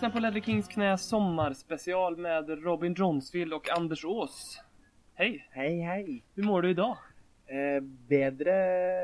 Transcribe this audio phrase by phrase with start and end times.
[0.00, 4.60] lyssnar på Ledley Kings knä sommarspecial med Robin Johnsfield och Anders Ås.
[5.14, 5.48] Hej!
[5.50, 6.24] Hej hej!
[6.34, 6.96] Hur mår du idag?
[7.46, 8.52] Eh, bedre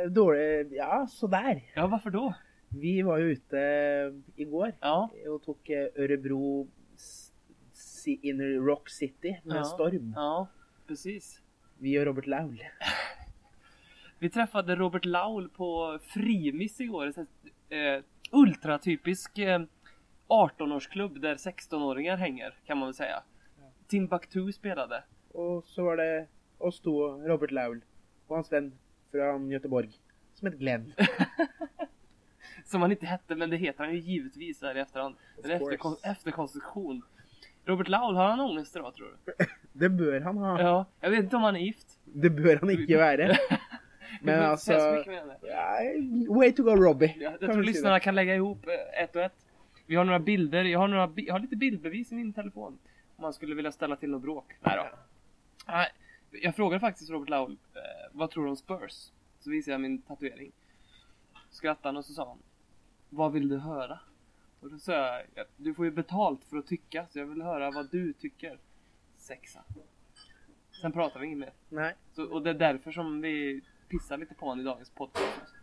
[0.09, 1.63] dårlig Ja, sådär.
[1.75, 2.35] Ja, varför då?
[2.69, 3.57] Vi var ju ute
[4.37, 7.33] igår Ja, och tog eh, Örebro s-
[7.73, 9.65] si- in Rock City med Ja.
[9.65, 10.13] storm.
[10.17, 10.49] ja,
[10.87, 11.41] precis.
[11.79, 12.63] Vi och Robert Laul.
[14.19, 17.13] Vi träffade Robert Laul på Frimis igår.
[17.17, 18.03] Här, eh,
[18.33, 19.61] ultratypisk eh,
[20.29, 23.23] 18-årsklubb där 16-åringar hänger, kan man väl säga.
[23.89, 25.05] Timbuktu spelade.
[25.33, 26.27] Och så var det
[26.59, 27.81] oss två, Robert Laul
[28.27, 28.79] och hans vän
[29.11, 29.91] från Göteborg
[30.35, 30.93] som heter Glenn.
[32.65, 35.15] Som han inte hette, men det heter han ju givetvis här i efterhand.
[35.43, 35.55] Course.
[35.55, 37.03] efterkon- efterkonstruktion.
[37.65, 39.33] Robert Laul, har han ångest idag tror du?
[39.73, 40.61] Det bör han ha.
[40.61, 41.99] Ja, jag vet inte om han är gift.
[42.05, 43.37] Det bör han inte vara.
[44.23, 44.73] Men alltså...
[44.73, 45.39] det.
[45.43, 45.79] Ja,
[46.35, 47.17] way to go Robbie.
[47.21, 49.46] Ja, jag tror lyssnarna kan lägga ihop eh, ett och ett.
[49.87, 52.79] Vi har några bilder, jag har, några, jag har lite bildbevis i min telefon.
[53.17, 54.53] Om man skulle vilja ställa till något bråk.
[54.61, 54.99] Nej då.
[55.67, 55.89] Nej,
[56.31, 57.81] jag frågade faktiskt Robert Laul, eh,
[58.13, 59.11] vad tror du om Spurs?
[59.41, 60.53] Så visade jag min tatuering.
[61.51, 62.39] Skrattade han och så sa han,
[63.11, 63.99] vad vill du höra?
[64.61, 67.43] Och då sa jag, "Ja, du får ju betalt för att tycka, så jag vill
[67.43, 68.59] höra vad du tycker.
[69.17, 69.65] Sexa.
[70.81, 71.53] Sen pratar vi inget mer.
[71.69, 71.95] Nej.
[72.13, 75.55] Så, och det är därför som vi pissar lite på honom i dagens podcast.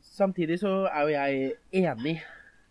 [0.00, 2.22] Samtidigt så är jag enig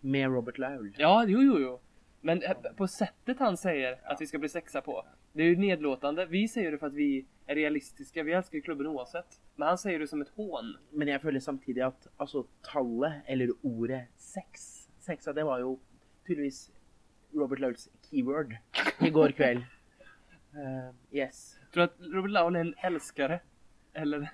[0.02, 0.96] med Robert Laul.
[0.98, 1.80] Ja, jo, jo, jo.
[2.22, 5.06] Men eh, på sättet han säger att vi ska bli sexa på.
[5.34, 6.26] Det är ju nedlåtande.
[6.26, 8.24] Vi säger det för att vi är realistiska.
[8.24, 9.42] Vi älskar ju klubben oavsett.
[9.56, 10.78] Men han säger det som ett hån.
[10.90, 14.62] Men jag följer samtidigt att alltså tallet eller ordet sex.
[15.00, 15.78] Sexa det var ju
[16.28, 16.72] tydligtvis
[17.34, 18.56] Robert Lauls keyword
[19.00, 19.66] igår kväll.
[20.54, 21.60] Eh, yes.
[21.74, 23.40] Tror du att Robert Laul är en älskare?
[23.94, 24.30] Eller?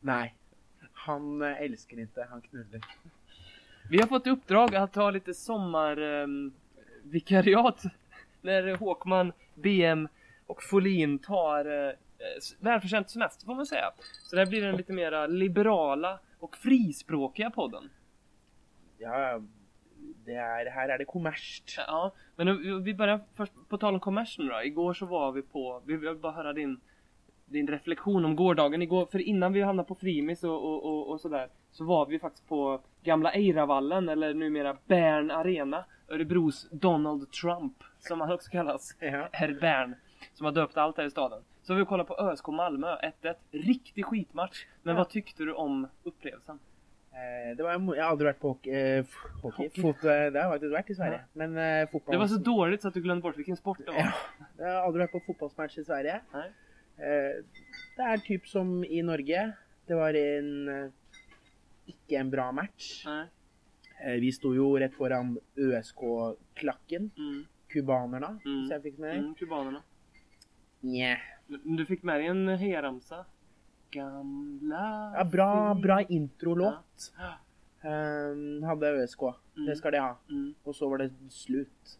[0.00, 0.34] Nej.
[0.92, 2.80] Han eh, älskar inte, han knullar.
[3.90, 7.82] Vi har fått uppdrag att ta lite sommarvikariat.
[8.44, 10.08] när Håkman, BM
[10.46, 11.94] och Folin tar eh,
[12.58, 13.90] välförtjänt semester får man säga.
[14.22, 17.90] Så det här blir den lite mera liberala och frispråkiga podden.
[18.98, 19.42] Ja,
[20.24, 21.88] det är, här är det kommersiellt.
[21.88, 24.62] Ja, men vi börjar först på tal om kommers nu då.
[24.62, 26.80] Igår så var vi på, vi vill bara höra din,
[27.46, 29.06] din reflektion om gårdagen igår.
[29.06, 32.48] För innan vi hamnade på Frimis och, och, och, och sådär så var vi faktiskt
[32.48, 35.84] på gamla Eiravallen eller numera Bern Arena.
[36.08, 38.96] Örebros Donald Trump som han också kallas.
[39.00, 39.28] Ja.
[39.32, 39.94] Herr Bern.
[40.34, 41.42] Som har döpt allt här i staden.
[41.62, 43.34] Så vi kollar på ÖSK Malmö 1-1.
[43.50, 44.66] Riktig skitmatch.
[44.82, 44.98] Men Ja.
[45.00, 46.58] vad tyckte du om upplevelsen?
[47.12, 48.70] Eh, det var, jag har aldrig varit på hockey.
[48.70, 49.04] Eh,
[49.42, 49.80] hockey.
[49.80, 51.20] Eh, det har jag faktiskt varit i Sverige.
[51.32, 52.12] Men eh, fotboll.
[52.12, 53.98] Det var så dåligt så att du glömde bort vilken sport det var.
[53.98, 54.12] Ja,
[54.58, 56.20] jag har aldrig varit på fotbollsmatch i Sverige.
[56.32, 56.52] Nej.
[56.96, 57.44] Eh,
[57.96, 59.52] det är typ som i Norge.
[59.86, 60.90] Det var en eh,
[61.86, 63.02] icke en bra match.
[63.06, 63.26] Nej.
[64.04, 67.10] Eh, vi stod ju rätt föran ÖSK-klacken.
[67.16, 67.44] Mm.
[67.68, 68.38] Kubanerna.
[68.44, 68.66] Mm.
[68.66, 69.18] Så jag fick med.
[69.18, 69.82] Mm, kubanerna.
[70.80, 71.18] Nja.
[71.46, 73.24] Men Du fick med dig en hejaramsa.
[73.90, 75.12] Gamla...
[75.16, 77.12] Ja, bra, bra introlåt.
[77.18, 77.38] Ja.
[78.30, 79.22] Um, hade ÖSK.
[79.22, 79.66] Mm.
[79.66, 80.18] Det ska de ha.
[80.30, 80.54] Mm.
[80.62, 81.98] Och så var det slut.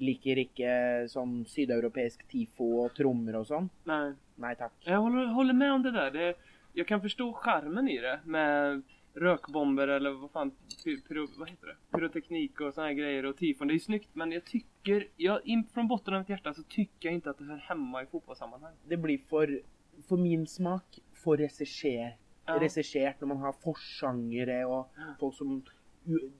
[0.00, 3.72] Liker ikke sånn sydeuropeisk tifo och trummor och sånt.
[3.84, 4.72] Nej, Nej tack.
[4.84, 6.10] jag håller, håller med om det där.
[6.10, 6.34] Det,
[6.72, 8.82] jag kan förstå charmen i det med
[9.14, 10.50] rökbomber eller vad fan,
[10.84, 11.96] py, pyro, vad heter det?
[11.98, 13.68] Pyroteknik och såna här grejer och tifon.
[13.68, 16.62] Det är ju snyggt men jag tycker, jag, in, från botten av mitt hjärta så
[16.62, 18.74] tycker jag inte att det hör hemma i fotbollssammanhang.
[18.88, 19.60] Det blir för,
[20.08, 22.16] för min smak, för regisser,
[22.46, 22.54] Ja.
[22.58, 25.64] när man har forsangere och folk som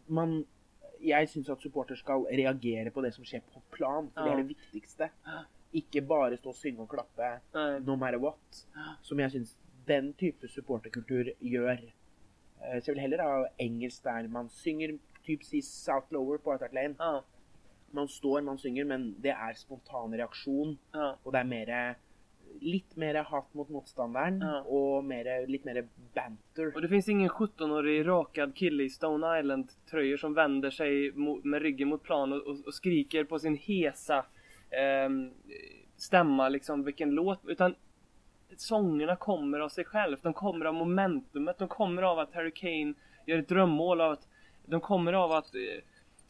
[0.07, 0.45] man,
[1.01, 4.37] Jag syns att supporter ska reagera på det som sker på plan, för det är
[4.37, 5.11] det viktigaste.
[5.25, 5.45] Ja.
[5.73, 7.81] Ikke bare stå och synge och klappa Nej.
[7.81, 8.67] no matter what.
[9.03, 11.93] Som jag syns den typen supporterkultur gör.
[12.61, 16.53] Eh, Så jag vill hellre ha engelsk där man synger typ si South Lower på
[16.53, 17.23] White Lane.
[17.91, 20.79] Man står, man synger, men det är spontan reaktion.
[20.93, 21.97] ja, Och det är mer
[22.61, 24.61] Litt mer hat mot motståndaren Ja.
[24.61, 26.75] och mer, lite mer banter.
[26.75, 31.13] Och det finns ingen 17-årig rakad kille i Stone Island tröjor som vänder sig
[31.43, 34.25] med ryggen mot plan och, och, och skriker på sin hesa
[34.71, 35.31] ehm,
[35.97, 37.41] stämma liksom vilken låt.
[37.47, 37.75] Utan
[38.57, 40.17] sångerna kommer av sig själv.
[40.23, 41.59] De kommer av momentumet.
[41.59, 42.95] De kommer av att Harry Kane
[43.27, 44.29] gör ett drömmål av att
[44.67, 45.61] de kommer av att eh,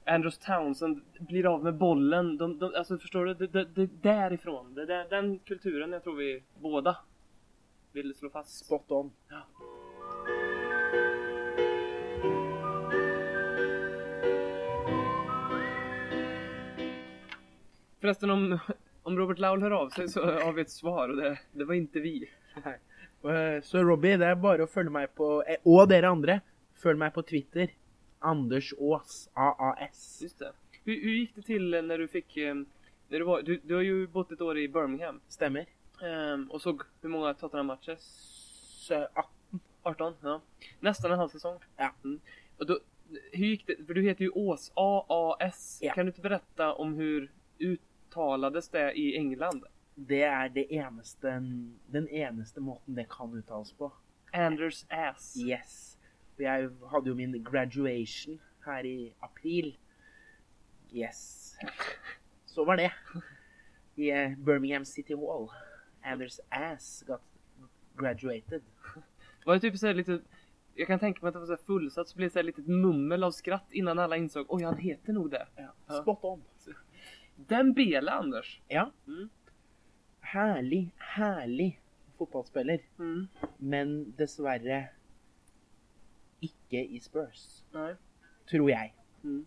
[0.08, 2.36] Andrews Townsend blir av med bollen.
[2.36, 3.34] De, de, alltså förstår du?
[3.34, 4.74] Det, det, det därifrån.
[4.74, 6.96] Det är den kulturen jag tror vi båda
[7.92, 8.64] vill slå fast.
[8.64, 9.12] Spot on.
[9.28, 9.46] Ja.
[18.00, 18.58] Förresten om,
[19.02, 21.74] om Robert Laul hör av sig så har vi ett svar och det, det var
[21.74, 22.30] inte vi.
[23.24, 26.40] Eh, Så Robbie, det är bara att följa mig på, eh, och dere andra,
[26.74, 27.70] följ mig på Twitter.
[28.18, 30.18] Anders Ås, AAS.
[30.22, 30.52] Just det.
[30.84, 32.36] Hur, hur gick det till när du fick...
[32.36, 32.54] eh,
[33.08, 35.20] När du, var, du, du har ju bott ett år i Birmingham.
[35.28, 35.66] Stemmer.
[36.02, 37.96] ehm, och såg hur många Tottenham-matcher?
[37.98, 39.24] Så, ah,
[39.82, 40.14] 18?
[40.22, 40.40] Ja.
[40.80, 41.58] Nästan en halv säsong.
[41.76, 41.90] Ja.
[42.04, 42.20] Mm.
[42.58, 42.78] Och då,
[43.32, 43.86] hur gick det?
[43.86, 45.78] För du heter ju Ås, A-A-S.
[45.82, 45.92] Ja.
[45.94, 49.64] Kan du inte berätta om hur uttalades det i England?
[50.00, 51.42] det er det eneste,
[51.86, 53.92] den eneste måten det kan uttales på.
[54.32, 55.36] Anders ass.
[55.36, 55.97] Yes.
[56.38, 59.72] Og jeg hadde jo min graduation her i april.
[60.94, 61.56] Yes.
[62.46, 62.90] Så var det.
[63.96, 65.48] I eh, Birmingham City Hall.
[66.04, 67.20] Anders Ass got
[67.96, 68.62] graduated.
[69.44, 70.20] Var det typ såhär lite...
[70.74, 72.44] Jag kan tänka mig att det var så här fullsatt så blev det så här
[72.44, 75.46] litet mummel av skratt innan alla insåg oj han heter nog det.
[75.56, 76.44] Ja, spot on.
[77.36, 78.60] Den Bele Anders.
[78.68, 78.92] Ja.
[79.06, 79.28] Mm.
[80.20, 81.80] Herlig, herlig
[82.18, 82.80] fotballspiller.
[82.98, 83.28] Mm.
[83.56, 84.88] Men dessverre
[86.42, 87.94] ikke i Spurs, Nej.
[88.50, 88.92] tror jeg.
[89.22, 89.46] Mm.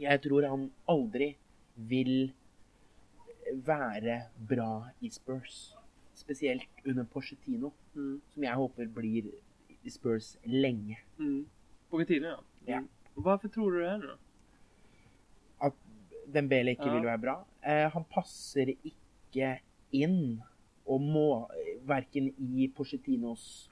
[0.00, 1.36] Jeg tror han aldri
[1.76, 2.32] vil
[3.66, 5.74] være bra i Spurs.
[6.14, 8.20] Spesielt under Porcetino, Mm.
[8.28, 9.30] som jeg håper blir
[9.84, 10.98] i Spurs lenge.
[11.18, 11.46] Mm.
[11.90, 12.36] Pochettino ja.
[12.66, 12.80] Ja.
[12.80, 12.88] Mm.
[13.16, 14.16] Og Varför tror du det nu då?
[15.66, 15.72] At
[16.34, 16.94] Dembele ikke Ja.
[16.94, 17.44] vil være bra.
[17.64, 19.60] Eh, han passer ikke
[19.92, 20.42] inn,
[20.86, 21.48] og må
[21.82, 23.70] verken i Porcetinos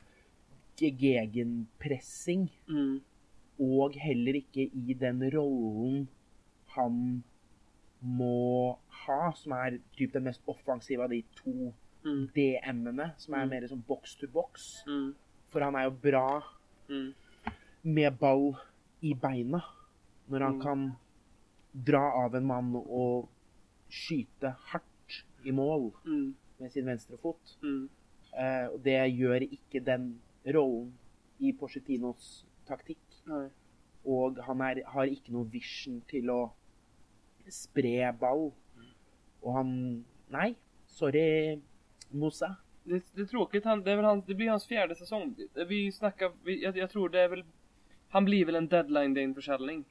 [0.77, 3.01] gegenpressing Mm.
[3.61, 6.09] og heller ikke i den rollen
[6.77, 7.23] han
[8.03, 11.73] må ha, som er typ den mest offensive av de to
[12.05, 12.29] Mm.
[12.37, 13.51] DM-ene, som er Mm.
[13.51, 14.85] mer som box to box.
[14.87, 15.15] Mm.
[15.49, 16.43] For han er jo bra
[16.89, 17.15] Mm.
[17.83, 18.55] med ball
[19.03, 19.61] i beina.
[20.29, 20.61] Når han Mm.
[20.63, 20.93] kan
[21.87, 23.29] dra av en mann og
[23.91, 26.35] skyte hardt i mål Mm.
[26.61, 27.57] med sin venstre fot.
[28.39, 30.93] Eh, og det gjør ikke den rollen
[31.39, 33.03] i Porcetinos taktikk.
[33.27, 33.49] Nej.
[34.07, 36.41] Og han er, har ikke noe vision til å
[37.51, 38.53] spre ball.
[39.43, 39.73] Og han
[40.31, 40.57] Nei,
[40.87, 41.61] sorry,
[42.11, 42.57] Mosa.
[42.85, 45.35] Det, det är tråkigt, han, det, är väl han, det blir hans fjärde säsong.
[45.69, 47.45] Vi snackar, vi, jag, jag tror det är väl,
[48.09, 49.85] han blir väl en deadline day försäljning.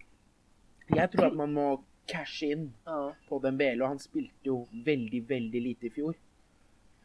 [0.88, 3.16] Jeg tror at man må cashe inn Ja.
[3.30, 6.16] på Dembele, og han spilte jo veldig, veldig lite i fjor.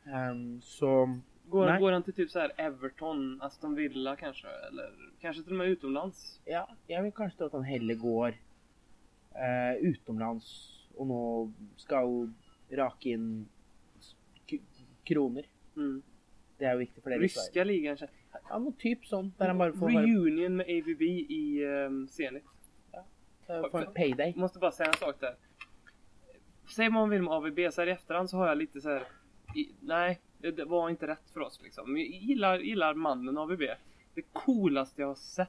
[0.07, 1.21] Ehm, så
[1.51, 1.81] Går, Nej.
[1.81, 4.49] går han till typ så här Everton, Aston Villa kanske?
[4.49, 6.41] Eller kanske till och med utomlands?
[6.45, 8.29] ja, jeg vil kanskje tro at han heller går
[9.35, 10.47] eh, utenlands
[10.97, 11.19] og nå
[11.81, 12.31] skal
[12.77, 13.49] rake inn
[13.99, 14.15] s-
[14.47, 14.59] k
[15.05, 15.47] kroner.
[15.77, 16.03] Mm.
[16.59, 17.47] Det jo viktig for dere i Sverige.
[17.49, 18.17] Ryska ligan kanske?
[18.51, 21.03] Ja, noe typ sånn, der han bare får, Reunion med AVB
[21.35, 22.45] i um, Zenit.
[23.71, 24.29] får en payday.
[24.35, 25.35] Jag måste bara säga en sak där.
[26.77, 28.89] Säg vad man vill med AVB, så här i efterhand så har jag lite så
[28.89, 29.03] här.
[29.57, 31.97] I, nej, det, det var inte rätt för oss liksom.
[31.97, 33.61] Jag gillar, gillar mannen AVB.
[34.15, 35.49] Det coolaste jag har sett,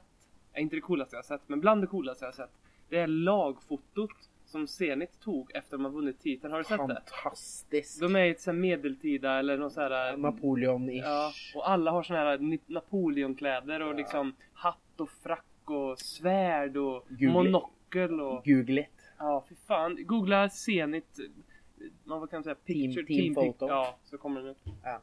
[0.52, 2.52] äh, inte det coolaste jag har sett, men bland det coolaste jag har sett.
[2.88, 4.10] Det är lagfotot
[4.44, 6.52] som Zenit tog efter de har vunnit titeln.
[6.52, 7.02] Har du sett det?
[7.22, 8.00] Fantastisk.
[8.00, 11.02] De är i ett så medeltida eller någon så här Napoleon-ish.
[11.04, 17.06] Ja, och alla har såna här Napoleonkläder och liksom hatt och frack och svärd och
[17.08, 18.44] Gul- monokel och...
[18.44, 18.88] Google it.
[19.18, 20.06] Ja, fy fan.
[20.06, 21.18] Googla Zenit,
[22.04, 23.68] vad kan man säga, picture, team pic- photo.
[23.68, 24.58] Ja, så kommer den upp.
[24.82, 25.02] Ja.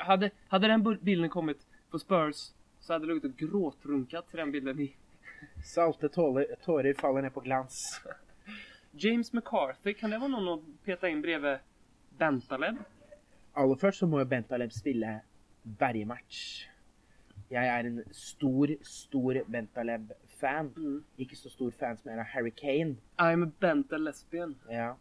[0.00, 4.80] Hade, hade den bilden kommit på Spurs så hade det luktat gråtrunkat till den bilden
[4.80, 4.96] i.
[5.64, 8.00] Salte tårer, tårer faller ned på glans.
[8.92, 11.58] James McCarthy, kan det vara någon att peta in bredvid
[12.18, 12.76] Bentaleb?
[13.52, 15.20] Aller først så må jo Bentaleb spille
[15.62, 16.66] bergematch.
[17.50, 20.72] Jeg er en stor, stor Bentaleb-fan.
[20.76, 21.04] Mm.
[21.18, 22.96] Ikke så stor fan som er av Harry Kane.
[23.18, 24.56] I'm a Bental lesbian.
[24.70, 24.92] Ja.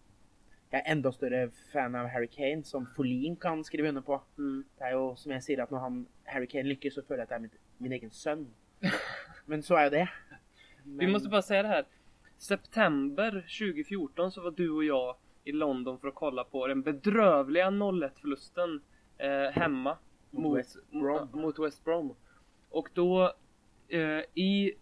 [0.72, 4.20] Jeg er enda større fan av Harry Kane, som Folin kan skrive under på.
[4.38, 4.64] Mm.
[4.78, 7.30] Det er jo som jeg sier, at når han, Harry Kane lykkes, så føler jeg
[7.30, 8.48] at det er mitt, min egen sønn.
[9.50, 10.08] Men så jo det.
[10.84, 11.86] Men, Vi måste bara säga det här.
[12.38, 17.68] September 2014 så var du och jag i London för att kolla på den bedrövliga
[17.68, 18.82] 0-1 förlusten
[19.18, 19.98] eh, hemma
[20.32, 22.16] Mot West mot, mot West Brom.
[22.70, 23.34] Och då
[23.88, 24.74] eh, i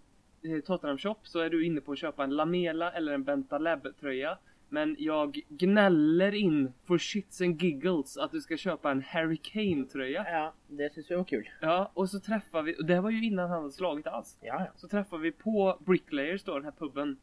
[0.41, 3.87] eh, Tottenham Shop så är du inne på att köpa en Lamela eller en Bentaleb
[3.99, 4.37] tröja.
[4.75, 9.85] Men jag gnäller in for shits and giggles att du ska köpa en Harry Kane
[9.85, 10.25] tröja.
[10.29, 11.49] Ja, det vi var kul.
[11.61, 14.37] Ja, och så träffar vi, och det var ju innan han hade slagit alls.
[14.41, 14.71] Ja, ja.
[14.75, 17.17] Så träffar vi på Bricklayers då, den här puben.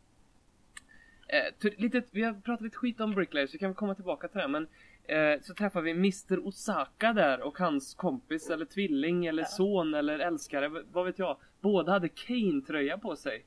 [1.29, 4.41] Eh, lite, vi har pratat lite skit om Bricklayers, så kan vi komma tillbaka till
[4.41, 4.49] det.
[4.49, 4.67] Men
[5.05, 9.47] eh, så träffar vi Mr Osaka där och hans kompis eller tvilling eller Ja.
[9.49, 11.37] son eller älskare, vad vet jag.
[11.61, 13.45] Båda hade Kane-tröja på sig.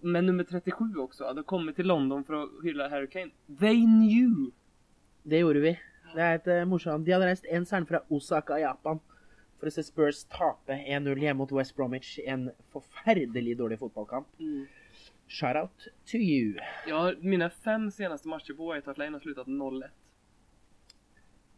[0.00, 3.30] Men nummer 37 också, hade kommit till London för att hylla Harry Kane.
[3.60, 4.50] They knew!
[5.22, 5.78] Det gjorde vi.
[6.14, 7.06] Det er et uh, morsomt.
[7.06, 9.00] De hadde reist en særlig fra Osaka, Japan,
[9.58, 14.28] for å se Spurs tape 1-0 hjemme mot West Bromwich en forferdelig dårlig fotballkamp.
[15.26, 16.58] Shout-out to you.
[16.86, 19.88] Ja, mina fem senaste matcher på White Hart Lane har slutat 0-1.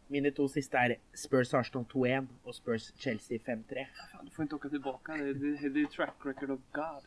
[0.07, 3.83] Mine to siste er Spurs Arsenal 2-1 og Spurs Chelsea 5-3.
[4.11, 5.17] Fan, du får inte åka tillbaka.
[5.17, 7.03] Det, det, det är track record of God.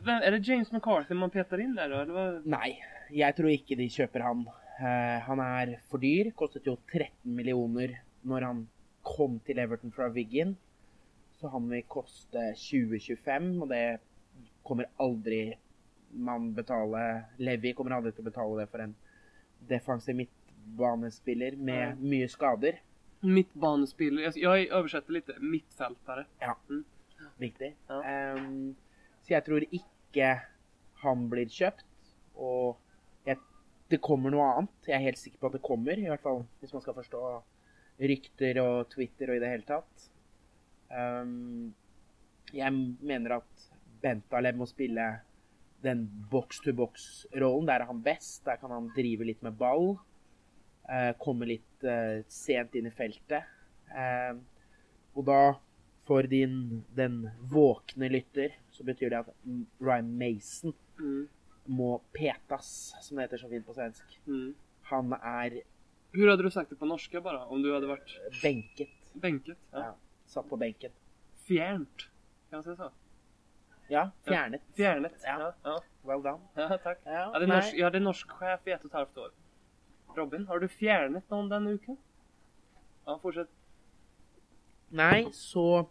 [0.00, 1.96] Vem, är det James McCarthy man petar in där då?
[1.96, 2.46] Eller vad?
[2.46, 2.78] Nei,
[3.10, 4.42] jeg tror ikke de kjøper han.
[4.78, 6.32] Eh, han er for dyr.
[6.36, 8.66] Kostet jo 13 millioner når han
[9.02, 10.56] kom til Everton fra Wigan.
[11.40, 14.00] Så han vil koste 20-25, og det
[14.66, 15.56] kommer aldri
[16.10, 18.94] man betale Levi kommer aldri til å betale det for en
[19.68, 22.80] defensiv midtbanespiller med mye skader.
[23.20, 24.32] Mittbanespelare.
[24.36, 25.32] Jag, jag översätter lite.
[25.38, 26.24] Mittfältare.
[27.36, 27.74] Riktig.
[27.86, 28.04] Ja.
[28.04, 28.76] Ehm,
[29.28, 30.28] så jeg tror ikke
[31.02, 31.84] han blir kjøpt.
[32.40, 32.78] Og
[33.28, 33.36] jeg,
[33.92, 34.88] det kommer noe annet.
[34.88, 36.00] Jeg er helt sikker på at det kommer.
[36.00, 37.22] I hvert fall hvis man skal forstå
[38.08, 40.08] rykter og Twitter og i det hele tatt.
[40.88, 41.74] Um,
[42.56, 42.72] jeg
[43.04, 43.68] mener at
[44.00, 45.10] Bentaleb må spille
[45.84, 47.68] den box-to-box-rollen.
[47.68, 48.46] Der er han best.
[48.48, 49.98] Der kan han drive litt med ball.
[50.88, 53.44] Uh, komme litt uh, sent inn i feltet.
[53.92, 54.40] Uh,
[55.18, 55.42] og da,
[56.08, 59.32] for din, den våkne lytter, så betyr det at
[59.82, 61.28] Ryan Mason Mm.
[61.66, 64.20] må petas, som det heter så fint på svensk.
[64.26, 64.54] Mm.
[64.82, 65.60] Han er
[66.12, 67.44] Hur hade du sagt det på norska bara?
[67.46, 68.88] Om du hade varit benket.
[69.12, 69.58] bänket?
[69.70, 69.78] Ja.
[69.78, 69.94] Ja,
[70.26, 70.90] satt på benken.
[71.46, 72.08] Fjärnt.
[72.50, 72.90] Kan man säga så?
[73.88, 74.62] Ja, fjernet.
[74.76, 75.12] Fjärnet.
[75.24, 75.52] Ja.
[75.62, 75.82] Ja.
[76.02, 76.38] Well done.
[76.54, 76.98] ja tack.
[77.04, 79.30] Ja, Jag hade, norsk, jag hade norsk chef i ett och ett halvt år.
[80.16, 81.96] Robin, har du fjärnet någon den uken?
[83.04, 83.48] Ja, fortsätt.
[84.90, 85.88] Nei, så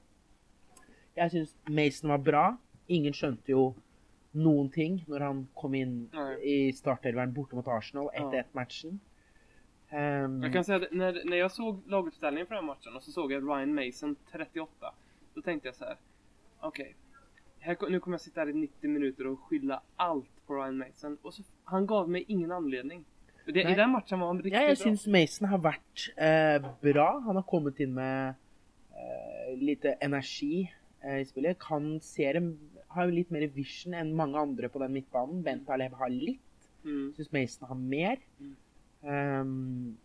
[1.18, 2.58] Jeg syns Mason var bra.
[2.88, 3.74] Ingen skjønte jo
[4.38, 6.36] noen ting når han kom inn Nei.
[6.44, 8.30] i startelveren borte mot Arsenal Ja.
[8.32, 9.00] 1-1-matchen.
[9.90, 13.04] Ehm, Jag kan säga att när, när jag såg laguppställningen för den här matchen och
[13.04, 14.94] så såg jag Ryan Mason 38.
[15.34, 15.98] Då tänkte jag så här.
[16.60, 16.96] Okej.
[17.80, 21.18] ko- nu kommer jag sitta här i 90 minuter och skylla allt på Ryan Mason.
[21.22, 23.06] Och så, han gav mig ingen anledning.
[23.46, 23.76] Det, I Nej.
[23.76, 24.84] den matchen var han riktigt ja, jeg bra.
[24.84, 27.20] syns Mason har vært eh, bra.
[27.20, 28.34] Han har kommet inn med
[28.92, 31.60] eh, lite energi eh, i spillet.
[31.60, 32.42] Kan se det
[32.88, 35.44] Har litt mer vision enn mange andre på den midtbanen.
[35.44, 36.70] Bent Aleb har litt.
[36.86, 37.14] Mm.
[37.18, 38.18] Syns Mason har mer.
[38.40, 38.56] Mm.
[39.04, 39.98] Ehm,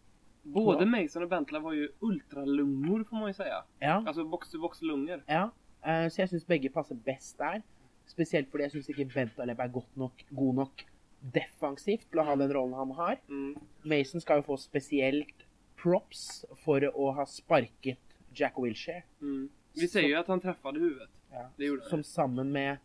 [0.43, 0.87] Både.
[0.87, 3.65] Mason och Bentley var ju ultralungor får man ju säga.
[3.79, 4.05] ja.
[4.07, 5.23] Alltså box-to-box-lungor.
[5.27, 5.51] Ja,
[5.83, 7.63] eh, så jeg syns begge passer best der.
[8.07, 10.83] Spesielt fordi jeg syns ikke Bentaleb er godt nok, god nok
[11.23, 13.21] defensivt til å ha den rollen han har.
[13.29, 13.55] Mm.
[13.85, 15.47] Mason skal jo få spesielt
[15.79, 17.99] props for å ha sparket
[18.35, 19.05] Jack Wilshere.
[19.21, 19.49] Mm.
[19.75, 21.11] Vi säger ju att han träffade huvudet.
[21.57, 22.77] Det gjorde Som sammen med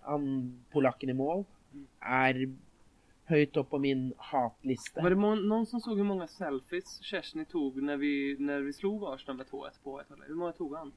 [0.00, 0.28] han
[0.72, 1.44] polakken i mål,
[2.00, 2.38] er
[3.28, 5.02] høyt opp på min hatliste.
[5.02, 9.04] Var det någon som såg hur många selfies Chesney tog när vi, när vi slog
[9.04, 10.92] Arsenal med 2-1 på ett Hur många tog han?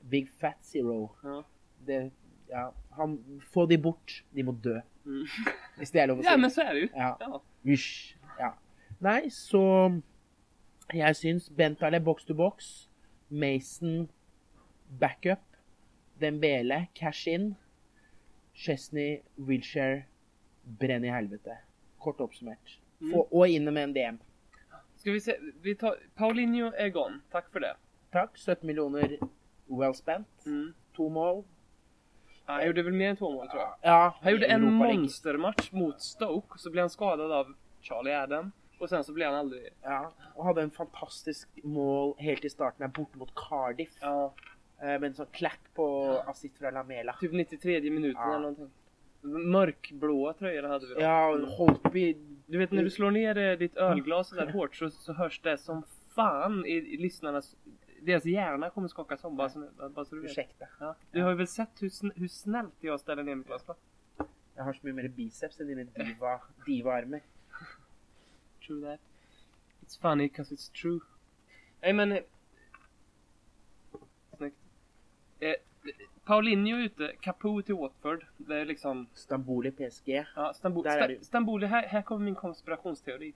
[0.00, 1.10] Big Fat Zero.
[1.22, 1.44] Ja.
[1.86, 2.10] Det,
[2.48, 4.24] ja, han, få de bort.
[4.30, 4.80] De må dø.
[5.06, 5.26] Mm.
[5.76, 6.28] Hvis det er lov å si.
[6.30, 6.88] ja men så är det ju.
[6.94, 7.16] Ja.
[7.20, 7.42] Ja.
[7.66, 8.16] Hysj.
[8.38, 8.54] Ja.
[9.02, 9.62] Nei, så
[10.92, 12.88] Jeg syns Bentaleb box to box,
[13.30, 14.10] Mason
[14.98, 15.38] backup,
[16.18, 17.54] Dembele cash in,
[18.54, 20.04] Chesney Wilshere
[20.62, 21.58] brenn i helvete.
[21.98, 22.78] Kort oppsummert.
[23.12, 24.18] Få, og inne med en DM.
[24.96, 27.20] Ska vi se, vi tar, Paulinho är gone.
[27.30, 27.76] Tack för det.
[28.10, 28.38] Takk.
[28.38, 29.18] 17 millioner
[29.66, 30.46] well spent.
[30.46, 30.74] Mm.
[30.96, 31.44] To mål.
[32.46, 33.74] Ja, han gjorde väl mer än två mål tror jag.
[33.80, 38.52] Ja, Han gjorde en monstermatch mot Stoke, så blev han skadad av Charlie Adam.
[38.78, 39.68] Och sen så blev han aldrig...
[39.82, 43.92] Ja, og hadde en fantastisk mål helt i starten, her borte mot Cardiff.
[44.00, 44.34] Ja,
[44.82, 45.86] Med en sånn klack på
[46.26, 47.12] assist fra Lamela.
[47.20, 48.30] typ 93 minuten Ja.
[48.36, 48.70] eller någonting.
[49.50, 51.00] Mörkblåa tröjor hade vi då.
[51.00, 52.12] Ja, holdt i
[52.46, 55.40] Du vet när du slår ner eh, ditt ölglas så där hårt så, så hörs
[55.40, 55.82] det som
[56.14, 57.56] fan i, i lyssnarnas...
[58.00, 60.30] Deras hjärna kommer skaka som bara, så, bara så du vet.
[60.30, 60.66] Ursäkta.
[60.80, 60.96] Ja.
[61.12, 63.74] Du har ju väl sett hur, sn- hur snällt jag ställer ner mitt glas va?
[64.56, 67.22] Jeg har så mye mer biceps enn dine diva, diva-armer.
[68.66, 69.00] True that.
[69.86, 71.00] It's funny because it's true.
[71.80, 72.12] Nej men...
[72.12, 72.22] eh,
[74.36, 74.56] Snyggt.
[75.42, 75.54] Eh,
[76.24, 78.26] Paulinho ute, Capo till Watford.
[78.36, 79.06] Det är liksom...
[79.14, 80.24] Stamboli PSG.
[80.36, 81.14] Ja, Stamboli, är.
[81.14, 83.34] Sta, Stamboli här, här kommer min konspirationsteori.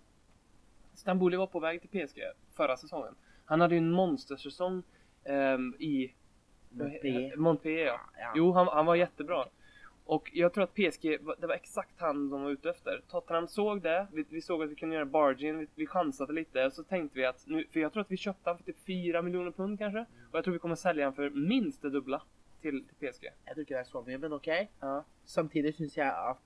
[0.94, 2.20] Stamboli var på väg till PSG
[2.56, 3.14] förra säsongen.
[3.44, 4.82] Han hade ju en monstersäsong
[5.25, 6.14] ehm, i
[6.70, 7.36] Montpellier.
[7.36, 8.00] Montpellier.
[8.18, 8.32] Ja.
[8.34, 9.44] Jo, han, han var jättebra.
[10.08, 13.00] Och jag tror att PSG, det var exakt han de var ute efter.
[13.10, 16.66] Tottenham såg det, vi, vi såg att vi kunde göra bargain, vi, vi chansade lite
[16.66, 18.78] och så tänkte vi att nu, för jag tror att vi köpte han för typ
[18.86, 20.00] 4 miljoner pund kanske.
[20.30, 22.22] Och jag tror vi kommer sälja han för minst det dubbla
[22.62, 23.26] till, till PSG.
[23.54, 24.46] Tror ikke det er så mye, men OK.
[24.80, 24.94] Ja.
[25.25, 26.38] Samtidig syns jeg at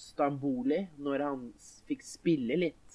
[0.00, 2.89] Stamboli, når han s- fikk spille litt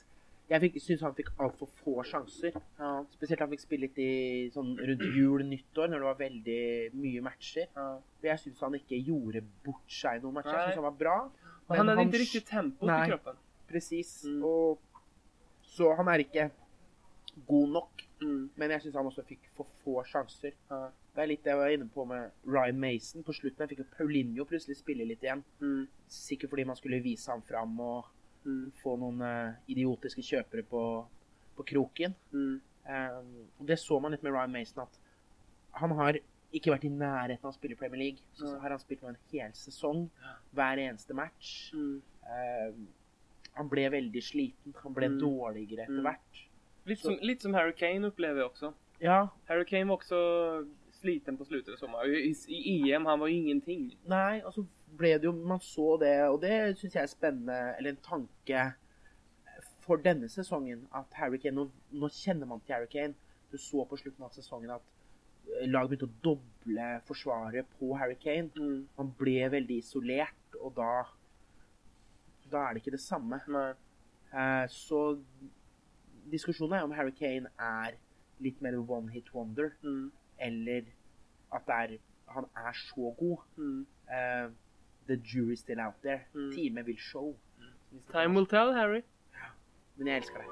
[0.50, 2.54] Jeg fikk- syns han fikk altfor få sjanser.
[2.80, 3.04] Ja.
[3.10, 7.22] Spesielt han fikk spille litt i sånn rundt jul, nyttår, når det var veldig mye
[7.26, 7.68] matcher.
[7.76, 8.00] ja.
[8.24, 10.54] Jeg syns han ikke gjorde bort seg noen matcher.
[10.54, 11.18] Jeg syns han var bra.
[11.70, 13.08] Men han hade inte sk- riktigt tempot Nej.
[13.08, 13.36] i kroppen.
[13.68, 14.24] Precis.
[14.26, 14.44] Mm.
[14.44, 14.80] Og
[15.64, 16.52] så han er ikke
[17.48, 18.02] god nok.
[18.22, 18.50] Mm.
[18.56, 20.54] Men jeg syns han også fikk for få sjanser.
[20.70, 20.90] Ja.
[21.16, 23.24] Det er litt det jeg var inne på med Ryan Mason.
[23.24, 25.44] På slutten jeg fikk jo Paulinho plutselig spille litt igjen.
[25.62, 25.88] Mm.
[26.08, 28.06] Sikkert fordi man skulle vise ham fram og
[28.46, 28.72] Mm.
[28.84, 30.82] få noen eh, idiotiske kjøpere på,
[31.58, 32.14] på kroken.
[32.32, 32.62] Mm.
[32.86, 35.00] Um, og det så man litt med Ryan Mason, at
[35.82, 36.20] han har
[36.54, 38.22] ikke vært i nærheten av å spille Premier League.
[38.38, 38.60] Så Nei.
[38.62, 40.10] har han spilt nå en hel sesong,
[40.54, 41.72] hver eneste match.
[41.74, 42.02] Mm.
[42.30, 42.88] Um,
[43.56, 44.76] han ble veldig sliten.
[44.84, 45.20] Han ble Mm.
[45.20, 46.04] dårligere etter Mm.
[46.06, 46.42] hvert.
[46.86, 48.74] Lite, Så- som, lite som Harry Kane upplever jag också.
[49.00, 51.80] Ja, Harry Kane var också sliten på slutet.
[51.80, 53.98] Så man, I, I EM, han var ju ingenting.
[54.06, 54.66] nei, og så
[54.98, 58.66] ble det jo Man så det, og det syns jeg er spennende, eller en tanke
[59.86, 63.14] for denne sesongen, at Harry Kane Nå, nå kjenner man til Harry Kane.
[63.52, 64.82] Du så på slutten av sesongen at
[65.62, 68.50] eh, laget begynte å doble forsvaret på Harry Kane.
[68.58, 68.88] Mm.
[68.98, 71.04] Han ble veldig isolert, og da
[72.52, 73.40] Da er det ikke det samme.
[74.34, 75.00] Eh, så
[76.32, 77.96] diskusjonen er om Harry Kane er
[78.44, 80.12] litt mer one hit wonder, Mm.
[80.40, 80.84] eller
[81.54, 81.98] at er,
[82.28, 83.38] han er så god.
[83.58, 83.86] Mm.
[84.10, 84.50] Eh,
[85.08, 86.28] the jury's still out there.
[86.36, 86.56] Mm.
[86.56, 87.36] Time will show.
[88.12, 89.04] Time will tell, Harry.
[89.96, 90.48] Men jeg elsker det.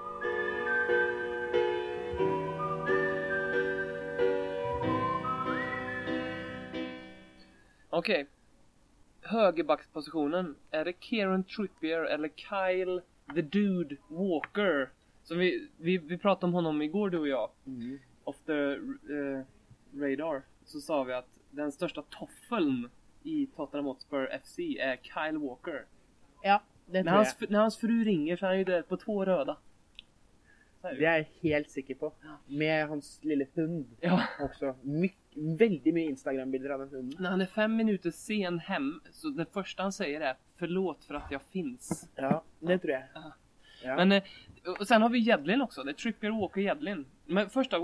[7.89, 8.27] Okej.
[9.21, 10.55] Högerbackspositionen.
[10.71, 13.01] Är det Kieran Trippier eller Kyle
[13.35, 14.89] the Dude Walker?
[15.23, 17.49] Som vi, vi, vi pratade om honom igår du och jag.
[17.65, 17.99] Mm.
[18.23, 19.45] Off the eh,
[19.93, 20.41] radar.
[20.65, 22.89] Så sa vi att den största toffeln
[23.23, 25.85] i Tottenham Hotspur FC är Kyle Walker.
[26.43, 28.97] Ja, det När tror hans, när hans fru ringer så är han ju där på
[28.97, 29.57] två röda.
[30.83, 32.13] Är det er jeg helt sikker på.
[32.47, 34.21] Med hans lille hund Ja.
[34.39, 34.73] også.
[34.81, 37.23] My veldig mye Instagram-bilder av den hunden.
[37.23, 41.15] När han är fem minuter sen hem, så det första han säger är Förlåt för
[41.15, 42.09] att jag finns.
[42.15, 43.03] Ja, det tror jeg.
[43.13, 43.31] Ja.
[43.83, 43.95] Ja.
[43.95, 44.23] Men, eh,
[44.79, 45.83] och sen har vi Jedlin också.
[45.83, 47.05] Det är Trippier, Walker, Jedlin.
[47.25, 47.77] Men första,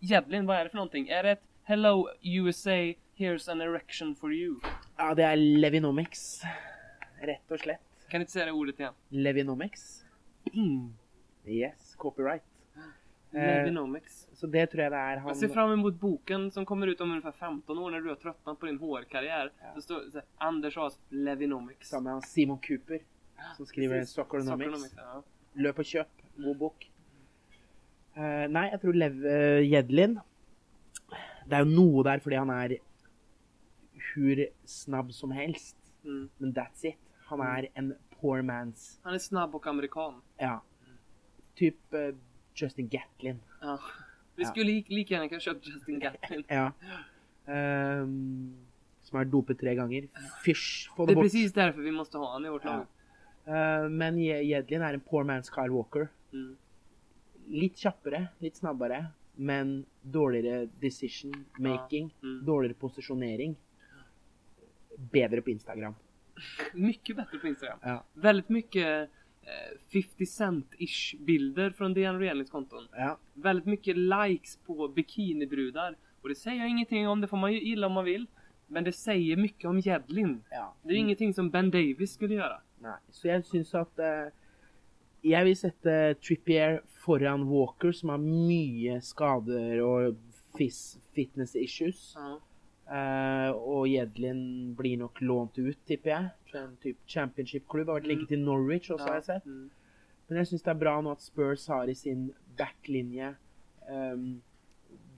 [0.00, 1.08] Jedlin, vad är det för någonting?
[1.08, 2.70] Är det ett Hello USA,
[3.16, 4.60] here's an erection for you?
[4.96, 6.42] ja, det er Levinomics.
[7.20, 7.82] Rett og slett.
[8.08, 8.94] Kan du inte säga det ordet igen?
[9.08, 10.04] Levinomics.
[10.52, 10.92] Mm.
[11.46, 12.42] Yes, copyright.
[13.32, 14.28] Eh, Levinomics.
[14.32, 17.00] Så det tror jeg det er han Jag ser fram emot boken som kommer ut
[17.00, 19.52] om ungefär 15 år när du har tröttnat på din HR-karriär.
[19.60, 19.80] Ja.
[19.80, 21.92] Står så här, Anders As Levinomics.
[21.92, 23.00] med han Simon Cooper,
[23.56, 24.04] som skriver.
[24.04, 24.94] Soccernomics.
[24.96, 25.22] Ja.
[25.52, 26.08] Løp og kjøp.
[26.36, 26.90] God bok.
[28.16, 30.14] Eh, nei, jeg tror Lev uh, Jedlin
[31.44, 32.78] Det er jo noe der fordi han er
[34.16, 35.76] hur snabb som helst.
[36.04, 36.28] Mm.
[36.38, 36.96] Men that's it.
[37.26, 40.22] Han er en poor man's Han är snabb och amerikan.
[40.36, 40.62] Ja.
[41.54, 42.14] Typ eh,
[42.54, 43.38] Justin Gatlin.
[43.60, 43.78] Ja.
[44.36, 44.48] Vi Ja.
[44.48, 46.44] skulle li- lika gärna kunna köpt Justin Gatlin.
[46.48, 46.72] Ja.
[47.46, 48.56] Ehm,
[49.02, 50.08] som er dopet tre ganger.
[50.44, 51.24] Fysj, få Det det är bort.
[51.24, 52.76] precis därför vi måste ha honom i vårt Ja.
[52.76, 52.86] lag.
[53.84, 56.08] Eh, men Jedlin er en poor man's Kyle Walker.
[56.32, 56.56] Mm.
[57.48, 62.14] Litt kjappere, litt snabbere, men dårligere decision making.
[62.22, 62.44] Mm.
[62.46, 63.56] Dårligere posisjonering.
[64.96, 65.94] Bedre på Instagram.
[66.74, 67.78] Mycket bättre på Instagram.
[67.82, 68.04] Ja.
[68.14, 69.10] Väldigt mycket
[69.42, 72.88] eh, 50 cent-ish bilder från Dejan Renlings konton.
[72.92, 73.18] Ja.
[73.34, 75.96] Väldigt mycket likes på bikinibrudar.
[76.22, 78.26] Och det säger jag ingenting om, det får man ju gilla om man vill.
[78.66, 80.42] Men det säger mycket om Jedlin.
[80.50, 80.74] ja.
[80.82, 82.60] Det är ju ingenting som Ben Davis skulle göra.
[82.78, 82.98] Nei.
[83.10, 84.28] Så jeg syns at eh,
[85.24, 90.16] Jeg vil sette Trippier foran Walker, som har skader og
[90.58, 92.12] fis, fitness issues.
[92.14, 92.38] Ja.
[92.86, 96.28] Eh, og Jedlin blir nok lånt ut, tipper jeg.
[96.52, 97.88] Til en type championship-klubb.
[97.90, 99.46] Har vært linket til Norwich også, har jeg sett.
[99.46, 99.70] Mm.
[100.28, 103.32] Men jeg syns det er bra nå at Spurs har i sin backlinje
[103.90, 104.40] um,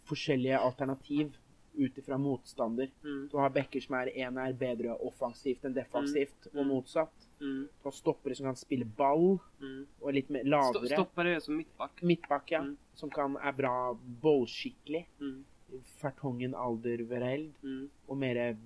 [0.09, 1.37] forskjellige alternativ
[1.79, 2.89] ut ifra motstander.
[3.05, 3.29] Mm.
[3.31, 6.59] Du har backer som er en er bedre offensivt enn defensivt, Mm.
[6.59, 7.29] og motsatt.
[7.41, 7.69] Mm.
[7.69, 9.87] Du har stoppere som kan spille ball, Mm.
[10.03, 10.89] og er litt mer lavere.
[10.89, 12.03] stoppare är som mittback.
[12.03, 12.61] Midtback, ja.
[12.63, 12.77] Mm.
[12.95, 15.07] Som kan, er bra bollskikkelig.
[15.21, 15.45] Mm.
[16.01, 17.53] Fertongen Alderweireld.
[17.63, 17.91] Mm.
[18.09, 18.57] Og mer